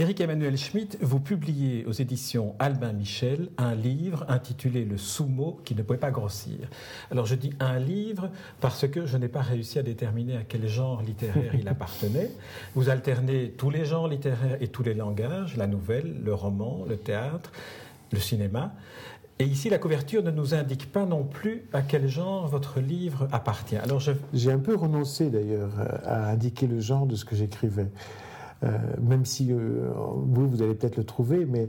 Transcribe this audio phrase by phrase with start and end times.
[0.00, 5.74] Éric Emmanuel Schmitt, vous publiez aux éditions Albin Michel un livre intitulé Le sumo qui
[5.74, 6.56] ne pouvait pas grossir.
[7.10, 8.30] Alors je dis un livre
[8.62, 12.30] parce que je n'ai pas réussi à déterminer à quel genre littéraire il appartenait.
[12.74, 16.96] Vous alternez tous les genres littéraires et tous les langages, la nouvelle, le roman, le
[16.96, 17.52] théâtre,
[18.10, 18.72] le cinéma.
[19.38, 23.28] Et ici, la couverture ne nous indique pas non plus à quel genre votre livre
[23.32, 23.76] appartient.
[23.76, 24.00] Alors
[24.32, 25.72] J'ai un peu renoncé d'ailleurs
[26.06, 27.88] à indiquer le genre de ce que j'écrivais.
[28.62, 28.68] Euh,
[29.00, 31.68] même si euh, vous, vous allez peut-être le trouver, mais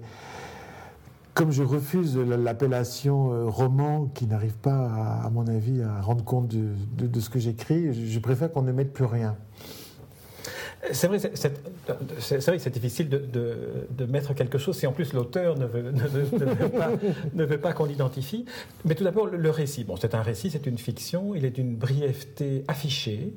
[1.33, 6.49] comme je refuse l'appellation euh, roman qui n'arrive pas, à, mon avis, à rendre compte
[6.49, 9.37] de, ce que j'écris, je, préfère qu'on ne mette plus rien.
[10.91, 17.43] C'est vrai, c'est difficile de, mettre quelque chose si en plus l'auteur ne veut, ne,
[17.45, 18.45] veut pas, qu'on l'identifie.
[18.83, 19.85] Mais tout d'abord, le récit.
[19.85, 23.33] Bon, c'est un récit, c'est une fiction, il est d'une brièveté affichée.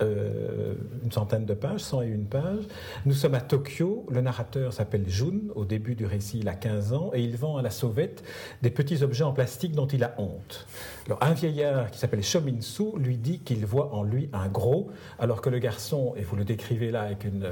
[0.00, 2.64] Euh, une centaine de pages, 101 pages.
[3.04, 6.92] Nous sommes à Tokyo, le narrateur s'appelle Jun, au début du récit il a 15
[6.92, 8.22] ans, et il vend à la sauvette
[8.62, 10.66] des petits objets en plastique dont il a honte.
[11.06, 14.88] Alors un vieillard qui s'appelle Shominsu lui dit qu'il voit en lui un gros,
[15.18, 17.48] alors que le garçon, et vous le décrivez là avec une,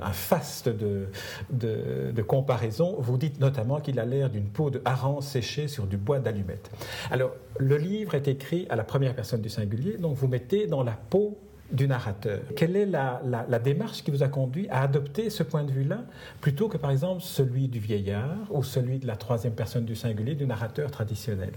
[0.00, 5.66] un faste de, comparaison, vous dites notamment qu'il a l'air d'une peau de hareng séchée
[5.66, 6.70] sur du bois d'allumette.
[7.10, 10.84] Alors le livre est écrit à la première personne du singulier, donc vous mettez dans
[10.84, 11.38] la peau
[11.72, 12.40] du narrateur.
[12.54, 16.00] Quelle est la, démarche qui vous a conduit à adopter ce point de vue-là
[16.40, 20.34] plutôt que par exemple celui du vieillard ou celui de la troisième personne du singulier
[20.34, 21.52] du narrateur traditionnel?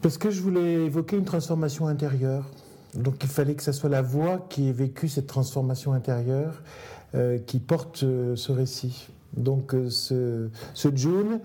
[0.00, 2.48] Parce que je voulais évoquer une transformation intérieure.
[2.94, 6.62] Donc il fallait que ce soit la voix qui ait vécu cette transformation intérieure
[7.14, 9.08] euh, qui porte euh, ce récit.
[9.36, 11.40] Donc euh, ce, ce June,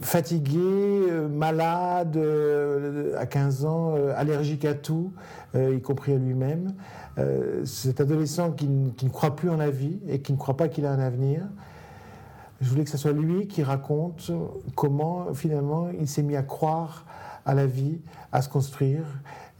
[0.00, 5.12] fatigué, euh, malade, euh, à 15 ans, allergique à tout,
[5.54, 6.74] y compris à lui-même.
[7.64, 10.86] cet adolescent qui, ne croit plus en la vie et qui ne croit pas qu'il
[10.86, 11.42] a un avenir.
[12.60, 14.30] Je voulais que ce soit lui qui raconte
[14.74, 17.06] comment finalement il s'est mis à croire
[17.46, 18.00] à la vie,
[18.32, 19.04] à se construire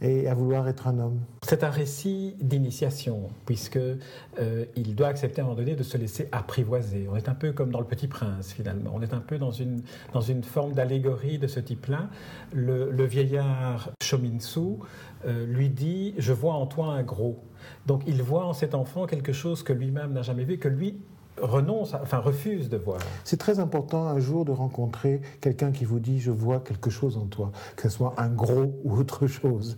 [0.01, 1.19] et à vouloir être un homme.
[1.43, 5.97] C'est un récit d'initiation, puisque euh, il doit accepter à un moment donné de se
[5.97, 7.07] laisser apprivoiser.
[7.09, 8.91] On est un peu comme dans Le Petit Prince, finalement.
[8.93, 12.09] On est un peu dans une, dans une forme d'allégorie de ce type-là.
[12.53, 14.77] Le, vieillard Shominsu
[15.25, 17.43] euh, lui dit Je vois en toi un gros.
[17.85, 20.99] Donc il voit en cet enfant quelque chose que lui-même n'a jamais vu, que lui
[21.39, 22.99] renonce, enfin refuse de voir.
[23.23, 27.17] C'est très important un jour de rencontrer quelqu'un qui vous dit je vois quelque chose
[27.17, 29.77] en toi, que ce soit un gros ou autre chose.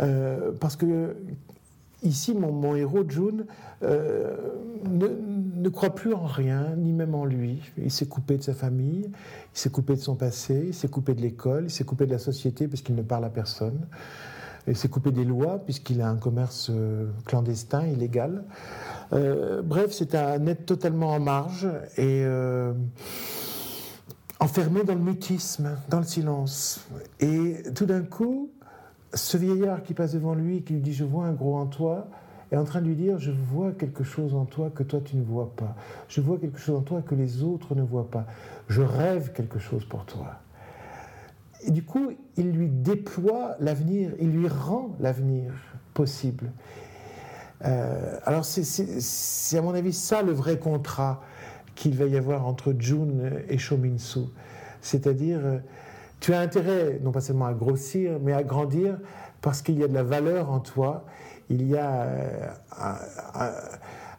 [0.00, 1.16] Euh, parce que
[2.02, 3.46] ici, mon, héros, June,
[3.82, 4.36] euh,
[4.88, 7.60] ne, ne, croit plus en rien, ni même en lui.
[7.76, 11.14] Il s'est coupé de sa famille, il s'est coupé de son passé, il s'est coupé
[11.14, 13.86] de l'école, il s'est coupé de la société parce qu'il ne parle à personne.
[14.68, 18.44] Il s'est coupé des lois puisqu'il a un commerce euh, clandestin, illégal.
[19.12, 22.72] Euh, bref, c'est un être totalement en marge et euh,
[24.40, 26.86] enfermé dans le mutisme, dans le silence.
[27.20, 28.50] Et tout d'un coup,
[29.14, 32.08] ce vieillard qui passe devant lui, qui lui dit Je vois un gros en toi,
[32.52, 35.16] est en train de lui dire Je vois quelque chose en toi que toi tu
[35.16, 35.74] ne vois pas.
[36.08, 38.26] Je vois quelque chose en toi que les autres ne voient pas.
[38.68, 40.34] Je rêve quelque chose pour toi.
[41.64, 45.52] Et du coup, il lui déploie l'avenir, il lui rend l'avenir
[45.92, 46.52] possible.
[47.64, 51.20] Euh, alors c'est à mon avis ça le vrai contrat
[51.74, 54.20] qu'il va y avoir entre June et Shominsu.
[54.80, 55.58] C'est-à-dire, euh,
[56.20, 58.98] tu as intérêt non pas seulement à grossir, mais à grandir
[59.40, 61.04] parce qu'il y a de la valeur en toi.
[61.50, 62.46] Il y a euh,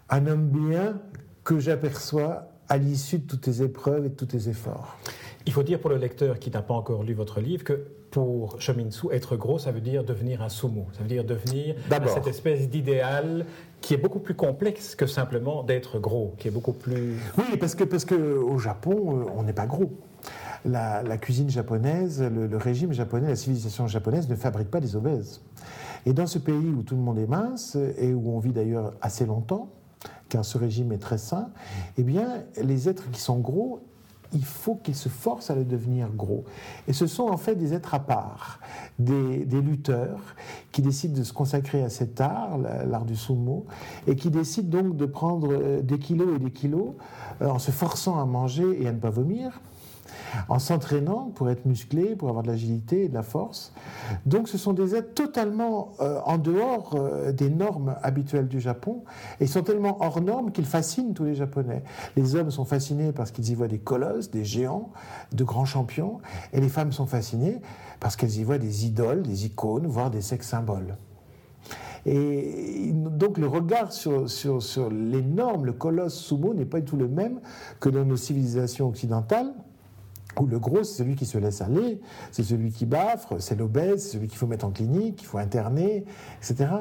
[0.09, 0.99] un, homme bien
[1.44, 4.97] que j'aperçois à l'issue de toutes tes épreuves et de tous tes efforts.
[5.45, 8.59] Il faut dire pour le lecteur qui n'a pas encore lu votre livre que pour
[8.59, 10.88] Shominsu, être gros, ça veut dire devenir un sumo.
[10.94, 11.75] Ça veut dire devenir
[12.07, 13.45] cette espèce d'idéal
[13.81, 17.17] qui est beaucoup plus complexe que simplement d'être gros, qui est beaucoup plus...
[17.38, 19.91] Oui, parce que, parce que au Japon, euh, on n'est pas gros.
[20.66, 25.41] La, cuisine japonaise, le, régime japonais, la civilisation japonaise ne fabrique pas des obèses.
[26.05, 28.93] Et dans ce pays où tout le monde est mince et où on vit d'ailleurs
[29.02, 29.69] assez longtemps,
[30.28, 31.49] car ce régime est très sain,
[31.97, 33.81] eh bien, les êtres qui sont gros
[34.34, 36.43] il faut qu'ils se forcent à le devenir gros.
[36.87, 38.59] Et ce sont en fait des êtres à part,
[38.97, 40.35] des, lutteurs
[40.72, 43.66] qui décident de se consacrer à cet art, l'art du sumo,
[44.08, 46.93] et qui décident donc de prendre euh, des kilos et des kilos
[47.41, 49.59] euh, en se forçant à manger et à ne pas vomir,
[50.47, 53.73] en s'entraînant pour être musclé, pour avoir de l'agilité et de la force.
[54.26, 59.03] Donc ce sont des êtres totalement euh, en dehors euh, des normes habituelles du Japon
[59.40, 61.84] et ils sont tellement hors normes qu'ils fascinent tous les Japonais.
[62.16, 64.90] Les hommes sont fascinés parce qu'ils y voient des colosses, des géants,
[65.31, 66.20] de grands champions
[66.53, 67.59] et les femmes sont fascinées
[67.99, 70.96] parce qu'elles y voient des idoles, des icônes, voire des sex symboles.
[72.05, 76.97] Et donc le regard sur, sur, sur l'énorme, le colosse sumo n'est pas du tout
[76.97, 77.40] le même
[77.79, 79.53] que dans nos civilisations occidentales
[80.47, 82.00] le gros, c'est celui qui se laisse aller,
[82.32, 85.38] c'est celui qui baffre, c'est l'obèse, c'est celui qu'il faut mettre en clinique, qu'il faut
[85.38, 86.06] interner,
[86.38, 86.72] etc.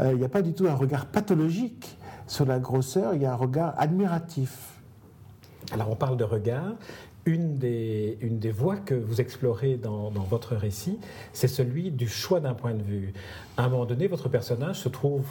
[0.00, 3.26] Euh, il n'y a pas du tout un regard pathologique sur la grosseur, il y
[3.26, 4.80] a un regard admiratif.
[5.72, 6.74] Alors on parle de regard.
[7.24, 10.98] Une des, une des voies que vous explorez dans, dans votre récit,
[11.32, 13.12] c'est celui du choix d'un point de vue.
[13.56, 15.24] À un moment donné, votre personnage se trouve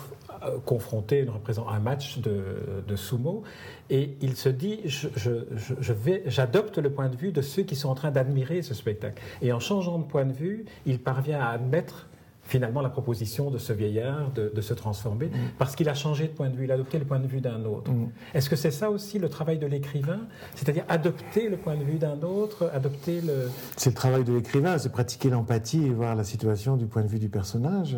[0.44, 3.44] euh, confronté, représentant un match de, de, sumo,
[3.90, 5.32] et il se dit, je, je,
[5.80, 5.94] je
[6.26, 9.22] j'adopte le point de vue de ceux qui sont en train d'admirer ce spectacle.
[9.42, 12.08] Et en changeant de point de vue, il parvient à admettre
[12.52, 15.56] finalement la proposition de ce vieillard de, de se transformer, mm.
[15.58, 17.40] parce qu'il a changé de point de vue, il a adopté le point de vue
[17.40, 17.90] d'un autre.
[17.90, 18.10] Mm.
[18.34, 20.20] Est-ce que c'est ça aussi le travail de l'écrivain?
[20.56, 23.50] C'est-à-dire adopter le point de vue d'un autre, adopter le...
[23.78, 27.08] C'est le travail de l'écrivain, c'est pratiquer l'empathie et voir la situation du point de
[27.08, 27.98] vue du personnage.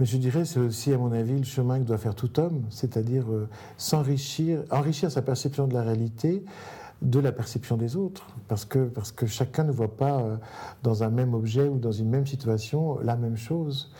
[0.00, 2.64] Mais je dirais, c'est aussi, à mon avis, le chemin que doit faire tout homme,
[2.70, 6.44] c'est-à-dire euh, s'enrichir, enrichir sa perception de la réalité
[7.02, 10.36] de la perception des autres, parce que, parce que chacun ne voit pas euh,
[10.82, 13.92] dans un même objet ou dans une même situation la même chose.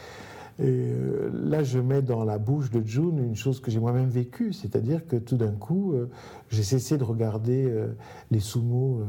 [0.58, 4.08] Et euh, là, je mets dans la bouche de June une chose que j'ai moi-même
[4.08, 6.08] vécue, c'est-à-dire que tout d'un coup, euh,
[6.50, 7.72] j'ai cessé de regarder
[8.30, 9.02] les sumo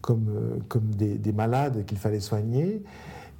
[0.00, 2.82] comme, comme des, des malades qu'il fallait soigner,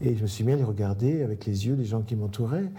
[0.00, 2.70] et je me suis mis à les regarder avec les yeux des gens qui m'entouraient.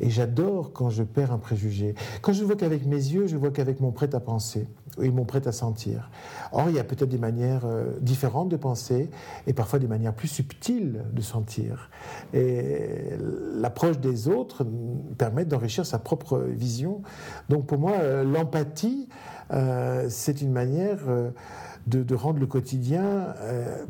[0.00, 1.94] Et j'adore quand je perds un préjugé.
[2.20, 4.66] Quand je vois qu'avec mes yeux, je vois qu'avec mon prêt à penser
[5.00, 6.10] et mon prêt à sentir.
[6.52, 9.08] Or, il y a peut-être des manières euh, différentes de penser
[9.46, 11.90] et parfois des manières plus subtiles de sentir.
[12.32, 13.10] Et
[13.54, 14.66] l'approche des autres
[15.16, 17.02] permet d'enrichir sa propre vision.
[17.48, 19.08] Donc pour moi, euh, l'empathie,
[19.52, 21.00] euh, c'est une manière
[21.86, 23.34] de, de, rendre le quotidien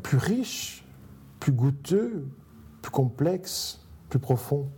[0.03, 0.85] plus riche,
[1.39, 2.27] plus goûteux,
[2.85, 4.69] plus complexe, plus profond.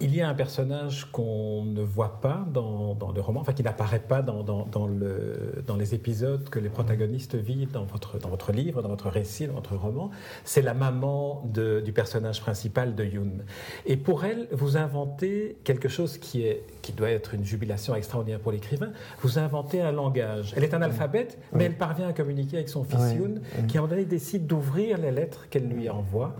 [0.00, 4.00] Il y a un personnage qu'on ne voit pas dans, le roman, enfin qui n'apparaît
[4.00, 8.52] pas dans, dans, le, dans, les épisodes que les protagonistes vivent dans votre, dans votre
[8.52, 10.10] livre, dans votre récit, dans votre roman.
[10.44, 13.38] C'est la maman de, du personnage principal de Yoon.
[13.86, 18.40] Et pour elle, vous inventez quelque chose qui, est, qui doit être une jubilation extraordinaire
[18.40, 18.90] pour l'écrivain.
[19.20, 20.54] Vous inventez un langage.
[20.56, 23.36] Elle est un alphabète, mais elle parvient à communiquer avec son fils Yoon,
[23.68, 26.34] qui en donné décide d'ouvrir les lettres qu'elle lui envoie.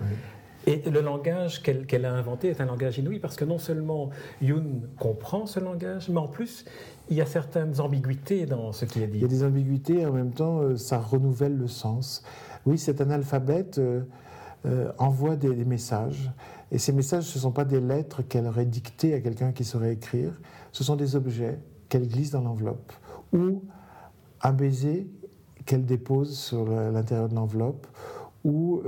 [0.66, 4.82] Et le langage qu'elle a inventé est un langage inouï parce que non seulement Yoon
[4.98, 6.64] comprend ce langage, mais en plus,
[7.10, 9.18] il y a certaines ambiguïtés dans ce qui est dit.
[9.18, 12.22] Il y a des ambiguïtés et en même temps, euh, ça renouvelle le sens.
[12.64, 14.02] Oui, c'est un alphabet euh,
[14.64, 16.30] euh, envoie des, messages.
[16.70, 19.64] Et ces messages, ce ne sont pas des lettres qu'elle aurait dictées à quelqu'un qui
[19.64, 20.32] saurait écrire.
[20.72, 21.58] Ce sont des objets
[21.90, 22.92] qu'elle glisse dans l'enveloppe.
[23.34, 23.62] Ou
[24.40, 25.10] un baiser
[25.66, 27.86] qu'elle dépose sur l'intérieur de l'enveloppe.
[28.44, 28.82] Ou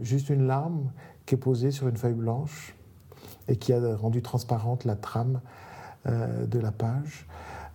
[0.00, 0.90] juste une larme
[1.26, 2.74] qui est posée sur une feuille blanche
[3.48, 5.40] et qui a rendu transparente la trame
[6.06, 7.26] euh, de la page.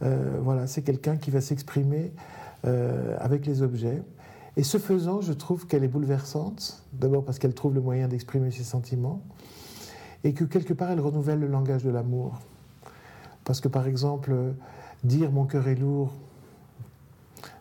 [0.03, 2.11] Euh, voilà, c'est quelqu'un qui va s'exprimer
[2.65, 4.03] euh, avec les objets.
[4.55, 8.51] Et ce faisant, je trouve qu'elle est bouleversante, d'abord parce qu'elle trouve le moyen d'exprimer
[8.51, 9.21] ses sentiments,
[10.23, 12.39] et que quelque part, elle renouvelle le langage de l'amour.
[13.43, 14.33] Parce que par exemple,
[15.03, 16.11] dire mon cœur est lourd,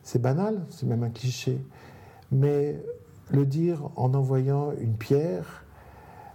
[0.03, 1.61] c'est banal, c'est même un cliché,
[2.33, 2.81] mais
[3.31, 5.66] le dire en envoyant une pierre,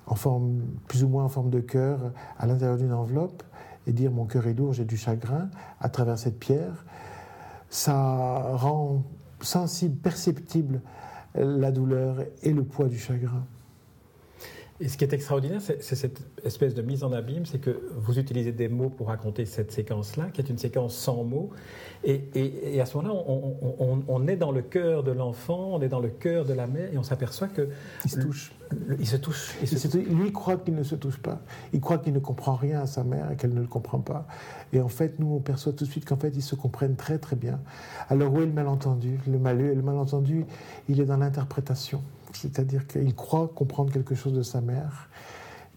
[0.08, 3.44] en forme, plus ou moins en forme de cœur à l'intérieur d'une enveloppe
[3.88, 6.86] et dire mon cœur est lourd, j'ai du chagrin à travers cette pierre,
[7.70, 9.04] ça rend
[9.42, 10.82] sensible, perceptible
[11.36, 13.44] la douleur et le poids du chagrin.
[14.82, 18.18] Et ce qui est extraordinaire, c'est cette espèce de mise en abîme, c'est que vous
[18.18, 21.52] utilisez des mots pour raconter cette séquence-là, qui est une séquence sans mots.
[22.04, 25.88] Et, et, à ce moment-là, on, on, est dans le cœur de l'enfant, on est
[25.88, 27.70] dans le cœur de la mère, et on s'aperçoit que...
[28.06, 28.54] Il se touche.
[28.98, 29.56] il se touche.
[29.62, 31.42] Il se Lui croit qu'il ne se touche pas.
[31.74, 34.26] Il croit qu'il ne comprend rien à sa mère et qu'elle ne le comprend pas.
[34.74, 37.20] Et en fait, nous, on perçoit tout de suite qu'en fait, ils se comprennent très
[37.20, 37.60] très bien.
[38.10, 39.20] Alors où est le malentendu?
[39.28, 40.46] Le, mal, le malentendu,
[40.90, 42.02] il est dans l'interprétation.
[42.34, 45.10] C'est-à-dire qu'il croit comprendre quelque chose de sa mère,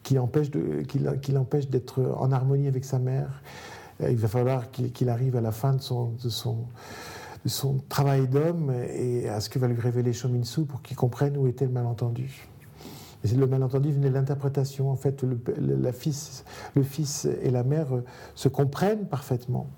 [0.03, 3.43] qui l'empêche d'être en harmonie avec sa mère.
[4.01, 6.67] Il va falloir qu'il arrive à la fin de son,
[7.89, 11.65] travail d'homme et à ce que va lui révéler Shominsu pour qu'il comprenne où était
[11.65, 12.49] le malentendu.
[13.25, 14.91] Et le malentendu venait de l'interprétation.
[14.91, 16.45] En fait, le, fils,
[16.75, 17.87] le fils et la mère
[18.35, 19.69] se comprennent parfaitement.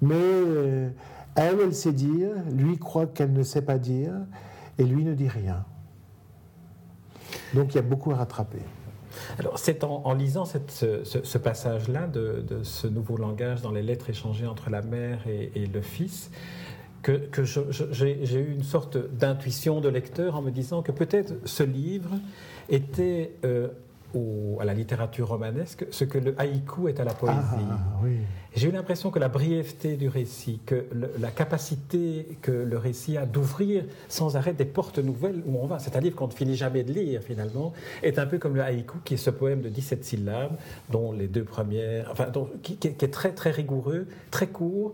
[0.00, 0.88] Mais euh,
[1.34, 4.12] elle, elle sait dire, lui croit qu'elle ne sait pas dire,
[4.78, 5.64] et lui ne dit rien.
[7.54, 8.60] Donc il y a beaucoup à rattraper.
[9.38, 14.70] Alors, c'est en, lisant ce, passage-là de, ce nouveau langage dans les lettres échangées entre
[14.70, 16.30] la mère et, le fils
[17.02, 22.10] que, j'ai eu une sorte d'intuition de lecteur en me disant que peut-être ce livre
[22.68, 23.68] était euh,
[24.60, 27.36] à la littérature romanesque ce que le haïku est à la poésie.
[27.40, 28.18] Ah, oui.
[28.54, 30.84] J'ai eu l'impression que la brièveté du récit, que
[31.18, 35.78] la capacité que le récit a d'ouvrir sans arrêt des portes nouvelles où on va,
[35.78, 38.62] c'est un livre qu'on ne finit jamais de lire finalement, est un peu comme le
[38.62, 40.56] haïku, qui est ce poème de 17 syllabes,
[40.90, 42.26] dont les deux premières, enfin,
[42.62, 44.92] qui, est très très rigoureux, très court,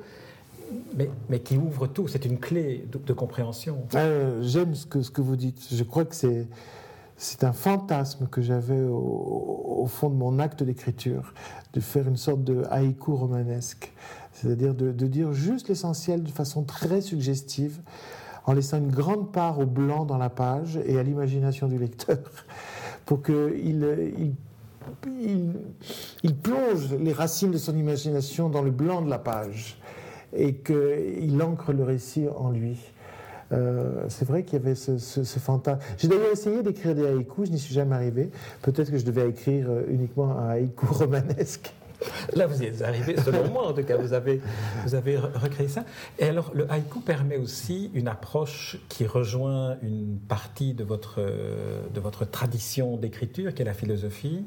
[0.95, 2.07] mais, mais, qui ouvre tout.
[2.07, 3.87] C'est une clé de, compréhension.
[3.95, 5.67] Euh, j'aime ce que, ce que vous dites.
[5.73, 6.47] Je crois que c'est
[7.19, 11.35] c'est un fantasme que j'avais au, fond de mon acte d'écriture,
[11.73, 13.93] de faire une sorte de haïku romanesque,
[14.33, 17.81] c'est-à-dire de, dire juste l'essentiel de façon très suggestive,
[18.47, 22.19] en laissant une grande part au blanc dans la page et à l'imagination du lecteur,
[23.05, 23.85] pour qu'il
[24.17, 25.53] il,
[26.23, 29.81] il, plonge les racines de son imagination dans le blanc de la page
[30.33, 32.79] et qu'il ancre le récit en lui.
[33.53, 35.81] Euh, c'est vrai qu'il y avait ce, fantasme.
[35.97, 38.31] J'ai d'ailleurs essayé d'écrire des haïkus, je n'y suis jamais arrivé.
[38.63, 41.73] Peut-être que je devais écrire euh, uniquement un haïku romanesque.
[42.35, 44.41] Là, vous y êtes arrivé, selon moi en tout cas, vous avez,
[44.85, 45.85] vous avez recréé ça.
[46.19, 52.01] Et alors, le haïku permet aussi une approche qui rejoint une partie de votre, de
[52.01, 54.45] votre tradition d'écriture, qui est la philosophie.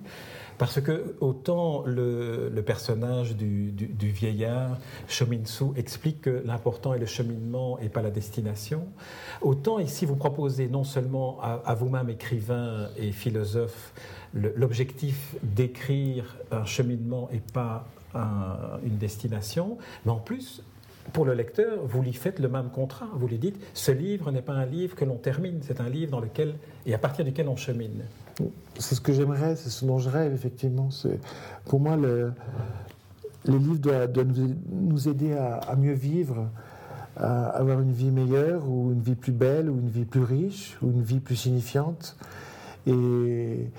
[0.61, 4.77] Parce que autant le, personnage du, vieillard,
[5.07, 8.87] Shominsu, explique que l'important est le cheminement et pas la destination,
[9.41, 13.91] autant ici vous proposez non seulement à, vous-même écrivain et philosophe
[14.33, 17.87] l'objectif d'écrire un cheminement et pas
[18.83, 20.63] une destination, mais en plus
[21.13, 23.07] pour le lecteur, vous lui faites le même contrat.
[23.15, 26.11] Vous lui dites, ce livre n'est pas un livre que l'on termine, c'est un livre
[26.11, 28.03] dans lequel et à partir duquel on chemine.
[28.77, 30.89] C'est ce que j'aimerais, c'est ce dont je rêve, effectivement.
[31.65, 32.33] Pour moi, le,
[33.45, 34.11] les livres doivent,
[34.71, 36.49] nous, aider à, mieux vivre,
[37.17, 40.77] à avoir une vie meilleure, ou une vie plus belle, ou une vie plus riche,
[40.81, 42.15] ou une vie plus signifiante.
[42.87, 43.69] Et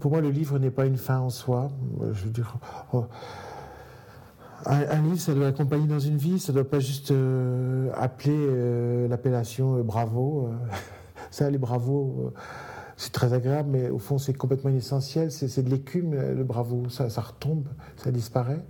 [0.00, 1.70] pour moi, le livre n'est pas une fin en soi.
[2.12, 2.56] Je veux dire,
[2.92, 3.06] oh,
[4.66, 8.36] un, livre, ça doit accompagner dans une vie, ça ne doit pas juste euh, appeler
[8.36, 10.50] euh, l'appellation euh, bravo.
[11.30, 12.32] ça, les bravos
[13.00, 15.32] c'est très agréable, mais au fond, c'est complètement inessentiel.
[15.32, 16.90] C'est de l'écume, le bravo.
[16.90, 17.64] Ça, ça, retombe,
[17.96, 18.62] ça disparaît.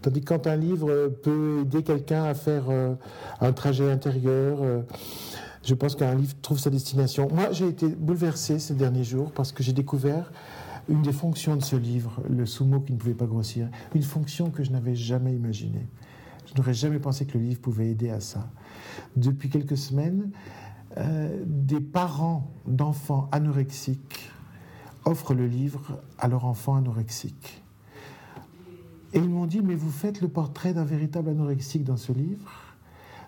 [0.00, 2.94] Tandis que quand un livre peut aider quelqu'un à faire euh,
[3.42, 4.80] un trajet intérieur, euh,
[5.64, 7.28] je pense qu'un livre trouve sa destination.
[7.32, 10.30] Moi, j'ai été bouleversé ces derniers jours parce que j'ai découvert
[10.88, 14.50] une des fonctions de ce livre, le sumo qui ne pouvait pas grossir, une fonction
[14.50, 15.86] que je n'avais jamais imaginée.
[16.46, 18.50] Je n'aurais jamais pensé que le livre pouvait aider à ça.
[19.16, 20.30] Depuis quelques semaines,
[20.98, 24.30] euh, des parents d'enfants anorexiques
[25.04, 27.62] offrent le livre à leur enfant anorexique.
[29.12, 32.52] Et ils m'ont dit, mais vous faites le portrait d'un véritable anorexique dans ce livre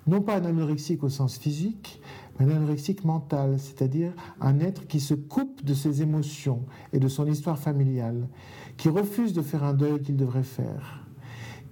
[0.07, 2.01] Non pas un anorexique au sens physique,
[2.39, 7.27] un anorexique mental, c'est-à-dire un être qui se coupe de ses émotions et de son
[7.27, 8.29] histoire familiale,
[8.77, 11.07] qui refuse de faire un deuil qu'il devrait faire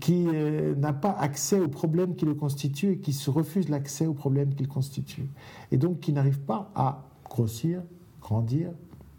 [0.05, 4.05] qui euh, n'a pas accès aux problèmes qui le constituent et qui se refuse l'accès
[4.05, 5.31] aux problèmes qu'il constitue.
[5.73, 7.81] Et donc qui n'arrive pas à grossir,
[8.21, 8.69] grandir,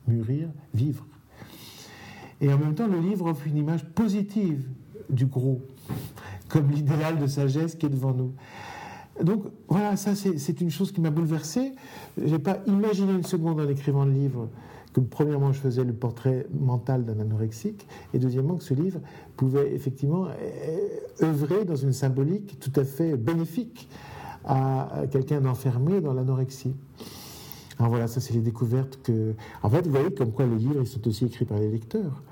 [0.07, 1.07] mûrir, vivre.
[2.39, 4.67] Et en même temps, le livre offre une image positive
[5.09, 5.61] du gros,
[6.49, 8.33] comme l'idéal de sagesse qui est devant nous.
[9.23, 11.71] Donc voilà, ça c'est une chose qui m'a bouleversé.
[12.17, 14.49] Je n'ai pas imaginé une seconde en écrivant le livre
[14.93, 18.99] que premièrement je faisais le portrait mental d'un anorexique, et deuxièmement que ce livre
[19.35, 20.87] pouvait effectivement euh,
[21.21, 23.89] œuvrer dans une symbolique tout à fait bénéfique
[24.45, 26.75] à quelqu'un d'enfermé dans l'anorexie.
[27.77, 29.33] Alors voilà, ça c'est les découvertes que...
[29.61, 32.23] En fait, vous voyez comme quoi les livres, ils sont aussi écrits par les lecteurs.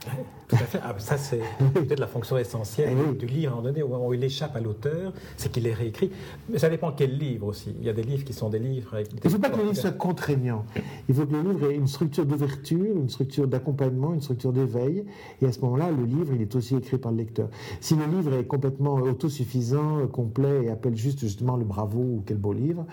[0.48, 0.80] tout à fait.
[0.82, 1.42] Ah, ça c'est
[1.74, 4.62] peut-être la fonction essentielle eh du livre, à un moment donné, où il échappe à
[4.62, 6.12] l'auteur, c'est qu'il est réécrit.
[6.50, 7.76] Mais ça dépend quel livre aussi.
[7.80, 8.94] Il y a des livres qui sont des livres...
[8.94, 10.66] Avec il ne faut pas que le livre soit contraignant.
[11.10, 15.06] Il faut que le livre ait une structure d'ouverture, une structure d'accompagnement, une structure d'éveil.
[15.42, 17.50] Et à ce moment-là, le livre, il est aussi écrit par le lecteur.
[17.82, 22.38] Si le livre est complètement autosuffisant, complet, et appelle juste justement le bravo ou quel
[22.38, 22.86] beau livre,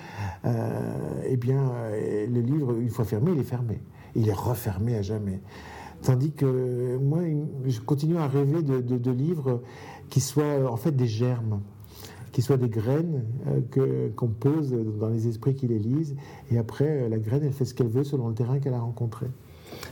[0.45, 1.61] euh, eh bien,
[1.93, 3.81] le le livre, une fois fermé, il est fermé.
[4.15, 5.41] Il est refermé à jamais.
[6.03, 7.21] Tandis que moi,
[7.67, 9.63] je continue à rêver de, livres
[10.09, 11.61] qui soient en fait des germes,
[12.33, 16.17] qui soient des graines euh, qu'on pose dans les esprits qui les lisent.
[16.51, 19.27] Et après, la graine, elle fait ce qu'elle veut selon le terrain qu'elle a rencontré.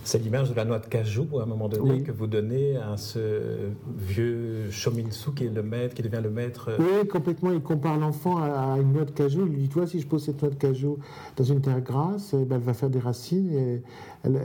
[0.05, 2.97] C'est l'image de la noix de cajou, à un moment donné, que vous donnez à
[2.97, 6.71] ce vieux Shominsu qui est le maître, qui devient le maître.
[6.79, 7.53] Oui, complètement.
[7.53, 9.47] Il compare l'enfant à une noix de cajou.
[9.47, 10.99] Il lui dit, toi, si je pose cette noix de cajou
[11.37, 13.83] dans une terre grasse, eh ben, elle va faire des racines, et
[14.25, 14.41] elle,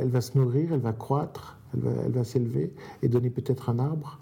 [0.00, 4.18] elle, va se nourrir, elle va croître, elle va, s'élever et donner peut-être un arbre.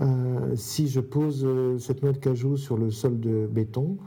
[0.00, 3.98] Euh, si je pose euh, cette noix de cajou sur le sol de béton,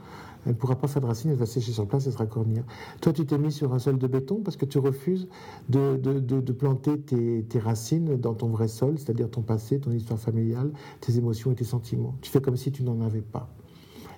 [0.45, 2.63] Elle ne pourra pas faire de racines, elle va sécher sur place, elle sera cornir.
[3.01, 5.27] Toi, tu t'es mis sur un sol de béton parce que tu refuses
[5.69, 10.19] de, de, planter tes, tes, racines dans ton vrai sol, c'est-à-dire ton passé, ton histoire
[10.19, 10.71] familiale,
[11.01, 12.15] tes émotions et tes sentiments.
[12.21, 13.49] Tu fais comme si tu n'en avais pas.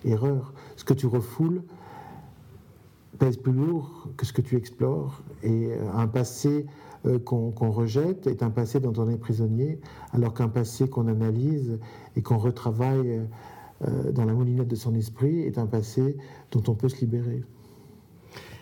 [0.04, 0.54] Erreur.
[0.76, 1.64] Ce que tu refoules
[3.18, 5.22] pèse plus lourd que ce que tu explores.
[5.44, 6.66] Et euh, un passé
[7.06, 9.80] euh, qu'on rejette est un passé dont on est prisonnier,
[10.12, 11.80] alors qu'un passé qu'on analyse
[12.16, 13.26] et qu'on retravaille euh,
[13.82, 16.18] dans la moulinette de son esprit est un passé
[16.52, 17.44] dont on peut se libérer.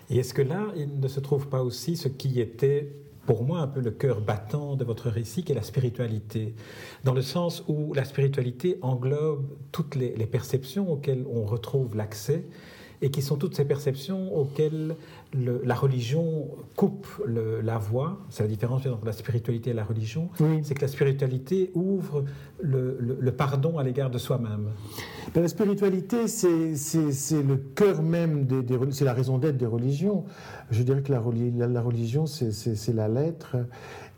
[0.10, 2.92] Et est-ce que là, il ne se trouve pas aussi ce qui était
[3.26, 6.54] pour moi un peu le cœur battant de votre récit, qui est la spiritualité,
[7.04, 12.44] dans le sens où la spiritualité englobe toutes les, les perceptions auxquelles on retrouve l'accès
[13.06, 14.96] et qui sont toutes ces perceptions auxquelles
[15.32, 18.18] la religion coupe la voie.
[18.32, 20.30] C'est la différence entre la spiritualité et la religion.
[20.64, 22.24] C'est que la spiritualité ouvre
[22.60, 24.72] le, pardon à l'égard de soi-même.
[25.36, 30.26] Ben, la spiritualité, c'est le cœur même des, c'est la raison d'être des religions.
[30.72, 31.22] Je dirais que la,
[31.68, 33.58] la religion, c'est la lettre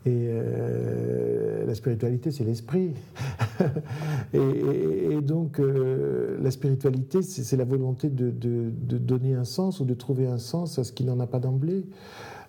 [0.06, 2.94] et euh, la spiritualité, c'est l'esprit.
[4.32, 8.30] et, donc, euh, la spiritualité, c'est la volonté de,
[8.98, 11.84] donner un sens ou de trouver un sens à ce qui n'en a pas d'emblée.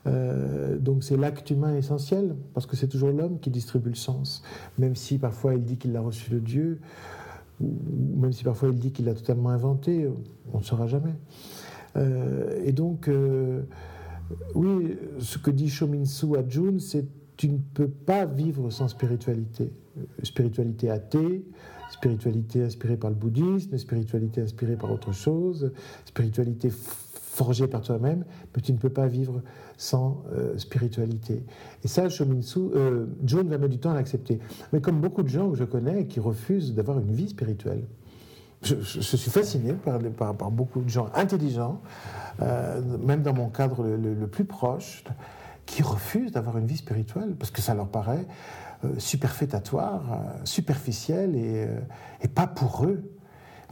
[0.07, 4.43] Euh, donc c'est l'acte humain essentiel, parce que c'est toujours l'homme qui distribue le sens,
[4.77, 6.79] même si parfois il dit qu'il l'a reçu de Dieu,
[7.59, 7.75] ou
[8.15, 10.09] même si parfois il dit qu'il l'a totalement inventé,
[10.53, 11.15] on ne saura jamais.
[12.63, 13.09] et donc,
[14.55, 17.05] oui, ce que dit Shominsu à June, c'est
[17.39, 19.71] tu ne peux pas vivre sans spiritualité.
[20.23, 21.45] Spiritualité athée,
[21.89, 25.71] spiritualité inspirée par le bouddhisme, spiritualité inspirée par autre chose,
[26.03, 29.41] spiritualité forgée par toi-même, mais tu ne peux pas vivre
[29.77, 31.45] sans euh, spiritualité.
[31.85, 34.41] Et ça, Shominsu, euh, John va mettre du temps à l'accepter.
[34.73, 37.85] Mais comme beaucoup de gens que je connais qui refusent d'avoir une vie spirituelle,
[38.63, 41.79] je, suis fasciné par, par, beaucoup de gens intelligents,
[42.41, 45.05] euh, même dans mon cadre le plus proche,
[45.69, 48.25] qui refusent d'avoir une vie spirituelle parce que ça leur paraît
[48.83, 51.79] euh, superfétatoire, euh, superficiel et, euh,
[52.21, 53.03] et, pas pour eux.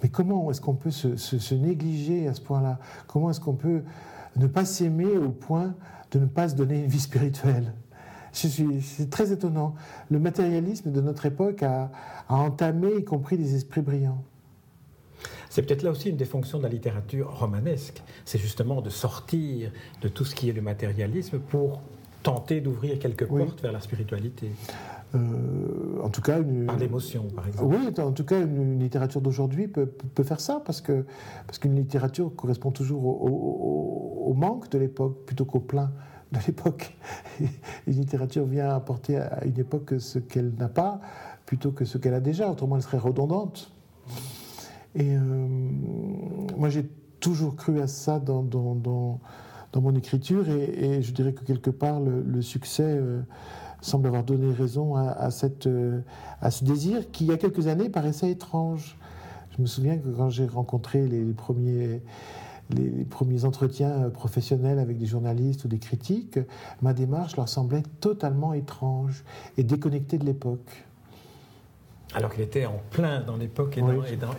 [0.04, 2.78] Mais comment est-ce qu'on peut se, négliger à ce point-là?
[3.08, 3.82] Comment est-ce qu'on peut
[4.36, 5.74] ne pas s'aimer au point
[6.12, 7.74] de ne pas se donner une vie spirituelle?
[8.32, 9.74] C'est très étonnant.
[10.12, 11.90] Le matérialisme de notre époque a
[12.30, 14.24] entamé, y compris des esprits brillants.
[15.50, 18.02] C'est peut-être là aussi une des fonctions de la littérature romanesque.
[18.26, 21.82] C'est justement de sortir de tout ce qui est le matérialisme pour
[22.24, 24.52] tenter d'ouvrir quelques portes vers la spiritualité.
[25.16, 27.74] Euh, en tout cas, une, par l'émotion, par exemple.
[27.74, 31.06] Oui, en tout cas, une, littérature d'aujourd'hui peut, peut, faire ça parce que
[31.46, 35.92] parce qu'une littérature correspond toujours au, manque de l'époque plutôt qu'au plein
[36.34, 36.96] de l'époque.
[37.88, 41.00] Une littérature vient apporter à une époque ce qu'elle n'a pas
[41.46, 42.52] plutôt que ce qu'elle a déjà.
[42.52, 43.72] Autrement, elle serait redondante.
[44.98, 45.20] Et euh,
[46.58, 48.42] moi, j'ai toujours cru à ça dans,
[49.76, 53.22] mon écriture, et, je dirais que quelque part, le, succès euh,
[53.80, 56.02] semble avoir donné raison euh,
[56.42, 58.98] à ce désir qui, il y a quelques années, paraissait étrange.
[59.56, 61.24] Je me souviens que quand j'ai rencontré les,
[63.10, 66.40] premiers entretiens professionnels avec des journalistes ou des critiques,
[66.82, 69.24] ma démarche leur semblait totalement étrange
[69.58, 70.87] et déconnectée de l'époque.
[72.14, 73.82] Alors qu'il était en plein dans l'époque et,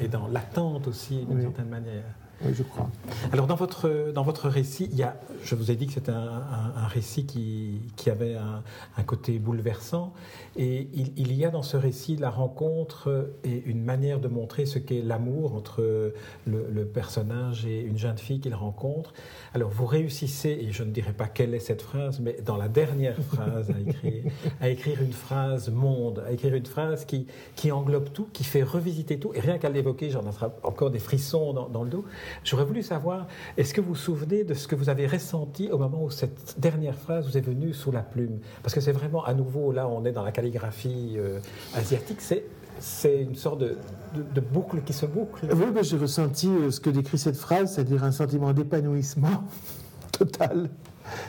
[0.03, 2.05] et, dans, l'attente aussi, d'une certaine manière.
[2.45, 2.89] Oui, je crois.
[3.33, 6.13] Alors, dans votre, dans votre récit, il y a, je vous ai dit que c'était
[6.13, 10.13] un, récit qui, qui avait un, côté bouleversant.
[10.57, 14.79] Et il, y a dans ce récit la rencontre et une manière de montrer ce
[14.79, 16.13] qu'est l'amour entre
[16.47, 19.15] le, personnage et une jeune fille qu'il rencontre.
[19.53, 22.69] Alors, vous réussissez, et je ne dirai pas quelle est cette phrase, mais dans la
[22.69, 24.23] dernière phrase à écrire,
[24.61, 28.63] à écrire une phrase monde, à écrire une phrase qui, qui englobe tout, qui fait
[28.63, 29.33] revisiter tout.
[29.35, 30.31] Et rien qu'à l'évoquer, j'en ai
[30.63, 32.05] encore des frissons dans le dos.
[32.45, 35.79] J'aurais voulu savoir, est-ce que vous vous souvenez de ce que vous avez ressenti au
[35.79, 38.39] moment où cette dernière phrase vous est venue sous la plume?
[38.63, 41.41] Parce que c'est vraiment, à nouveau, là, on est dans la calligraphie euh,
[41.75, 42.45] asiatique, c'est
[42.81, 43.77] c'est une sorte de,
[44.15, 45.47] de, boucle qui se boucle.
[45.53, 49.43] Oui, j'ai ressenti euh, ce que décrit cette phrase, c'est-à-dire un sentiment d'épanouissement
[50.13, 50.71] total.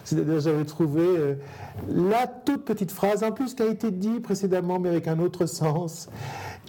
[0.04, 1.36] C'est-à-dire, j'avais trouvé euh,
[1.88, 5.46] la toute petite phrase, en plus qui a été dit précédemment, mais avec un autre
[5.46, 6.10] sens,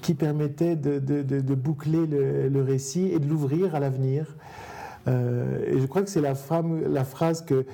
[0.00, 4.26] qui permettait de, boucler le, récit et de l'ouvrir à l'avenir.
[5.08, 6.34] Euh, et je crois que c'est la,
[6.88, 7.64] la phrase que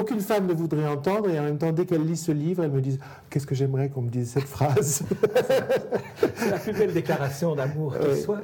[0.00, 2.70] aucune femme ne voudrait entendre, et en même temps, dès qu'elle lit ce livre, elle
[2.70, 2.98] me dit
[3.30, 5.04] Qu'est-ce que j'aimerais qu'on me dise cette phrase?
[6.34, 8.40] C'est la plus belle déclaration d'amour qui soit.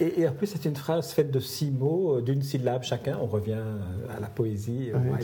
[0.00, 3.18] Et, en plus, c'est une phrase faite de six mots, euh, d'une syllabe chacun.
[3.20, 3.62] On revient
[4.14, 5.18] à la poésie, à, la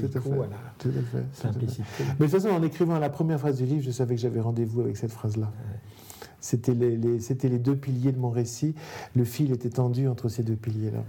[1.32, 1.82] simplicité.
[1.98, 4.40] Mais de toute façon, en écrivant la première phrase du livre, je savais que j'avais
[4.40, 5.50] rendez-vous avec cette phrase-là.
[6.42, 8.74] C'était les, les, les, deux piliers de mon récit.
[9.14, 11.04] Le fil était tendu entre ces deux piliers-là.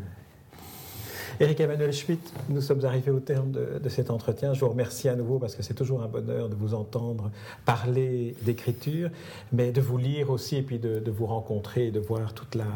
[1.39, 4.54] Eric Emmanuel Schmitt, nous sommes arrivés au terme de, cet entretien.
[4.54, 7.32] Je vous remercie à nouveau parce que c'est toujours un bonheur de vous entendre
[7.65, 9.10] parler d'écriture,
[9.52, 12.67] mais de vous lire aussi et puis de, vous rencontrer et de voir toute la,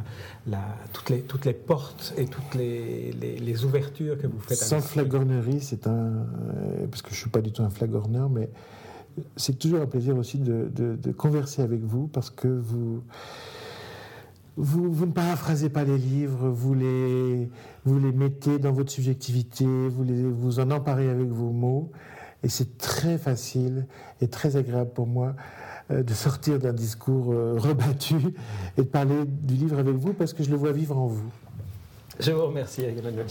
[0.47, 4.57] la, toutes, les, toutes les portes et toutes les, les, ouvertures que vous faites.
[4.57, 5.91] Sans flagornerie, c'est un.
[5.91, 8.49] Euh, parce que je ne suis pas du tout un flagorneur, mais
[9.35, 13.03] c'est toujours un plaisir aussi de, converser avec vous parce que vous,
[14.55, 17.49] vous, ne paraphrasez pas les livres, vous les,
[17.85, 21.91] vous les mettez dans votre subjectivité, vous, vous en emparez avec vos mots.
[22.43, 23.87] Et c'est très facile
[24.21, 25.35] et très agréable pour moi
[25.89, 28.15] euh, de sortir d'un discours euh, rebattu
[28.77, 31.31] et de parler du livre avec vous parce que je le vois vivre en vous.
[32.19, 33.25] Je vous remercie, Emmanuel